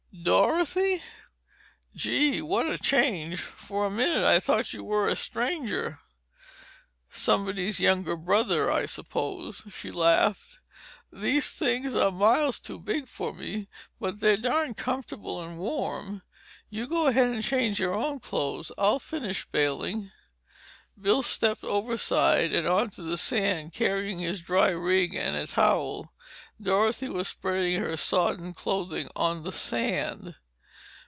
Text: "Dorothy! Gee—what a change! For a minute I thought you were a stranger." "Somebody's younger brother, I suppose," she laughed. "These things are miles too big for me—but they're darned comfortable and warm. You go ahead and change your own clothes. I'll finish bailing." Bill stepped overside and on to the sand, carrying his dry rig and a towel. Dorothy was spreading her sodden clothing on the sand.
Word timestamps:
"Dorothy! 0.23 1.01
Gee—what 1.95 2.67
a 2.67 2.77
change! 2.77 3.39
For 3.39 3.85
a 3.85 3.89
minute 3.89 4.23
I 4.23 4.39
thought 4.39 4.71
you 4.71 4.83
were 4.83 5.07
a 5.07 5.15
stranger." 5.15 5.99
"Somebody's 7.09 7.79
younger 7.79 8.15
brother, 8.15 8.69
I 8.69 8.85
suppose," 8.85 9.63
she 9.71 9.89
laughed. 9.89 10.59
"These 11.11 11.49
things 11.51 11.95
are 11.95 12.11
miles 12.11 12.59
too 12.59 12.77
big 12.77 13.07
for 13.07 13.33
me—but 13.33 14.19
they're 14.19 14.37
darned 14.37 14.77
comfortable 14.77 15.41
and 15.41 15.57
warm. 15.57 16.21
You 16.69 16.85
go 16.87 17.07
ahead 17.07 17.29
and 17.29 17.41
change 17.43 17.79
your 17.79 17.95
own 17.95 18.19
clothes. 18.19 18.71
I'll 18.77 18.99
finish 18.99 19.47
bailing." 19.51 20.11
Bill 21.01 21.23
stepped 21.23 21.63
overside 21.63 22.53
and 22.53 22.67
on 22.67 22.91
to 22.91 23.01
the 23.01 23.17
sand, 23.17 23.73
carrying 23.73 24.19
his 24.19 24.41
dry 24.43 24.69
rig 24.69 25.15
and 25.15 25.35
a 25.35 25.47
towel. 25.47 26.13
Dorothy 26.61 27.09
was 27.09 27.27
spreading 27.27 27.81
her 27.81 27.97
sodden 27.97 28.53
clothing 28.53 29.09
on 29.15 29.41
the 29.41 29.51
sand. 29.51 30.35